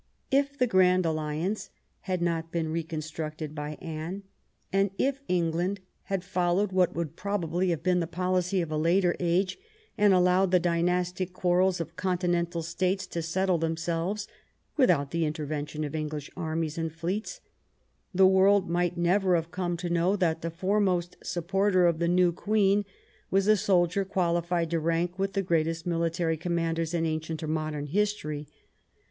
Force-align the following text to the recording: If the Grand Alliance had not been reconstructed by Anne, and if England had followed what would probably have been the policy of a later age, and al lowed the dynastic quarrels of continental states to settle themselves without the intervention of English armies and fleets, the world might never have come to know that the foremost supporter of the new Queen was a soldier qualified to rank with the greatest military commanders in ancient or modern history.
If 0.31 0.57
the 0.57 0.65
Grand 0.65 1.05
Alliance 1.05 1.69
had 2.09 2.23
not 2.23 2.51
been 2.51 2.69
reconstructed 2.71 3.53
by 3.53 3.75
Anne, 3.79 4.23
and 4.73 4.89
if 4.97 5.21
England 5.27 5.79
had 6.05 6.23
followed 6.23 6.71
what 6.71 6.95
would 6.95 7.15
probably 7.15 7.69
have 7.69 7.83
been 7.83 7.99
the 7.99 8.07
policy 8.07 8.61
of 8.63 8.71
a 8.71 8.77
later 8.77 9.15
age, 9.19 9.59
and 9.99 10.11
al 10.11 10.23
lowed 10.23 10.49
the 10.49 10.59
dynastic 10.59 11.33
quarrels 11.33 11.79
of 11.79 11.95
continental 11.97 12.63
states 12.63 13.05
to 13.05 13.21
settle 13.21 13.59
themselves 13.59 14.27
without 14.75 15.11
the 15.11 15.23
intervention 15.23 15.83
of 15.83 15.93
English 15.93 16.31
armies 16.35 16.79
and 16.79 16.91
fleets, 16.93 17.39
the 18.11 18.25
world 18.25 18.67
might 18.67 18.97
never 18.97 19.35
have 19.35 19.51
come 19.51 19.77
to 19.77 19.87
know 19.87 20.15
that 20.15 20.41
the 20.41 20.49
foremost 20.49 21.15
supporter 21.21 21.85
of 21.85 21.99
the 21.99 22.07
new 22.07 22.31
Queen 22.31 22.85
was 23.29 23.45
a 23.45 23.55
soldier 23.55 24.03
qualified 24.03 24.71
to 24.71 24.79
rank 24.79 25.19
with 25.19 25.33
the 25.33 25.43
greatest 25.43 25.85
military 25.85 26.37
commanders 26.37 26.95
in 26.95 27.05
ancient 27.05 27.43
or 27.43 27.47
modern 27.47 27.85
history. 27.85 28.47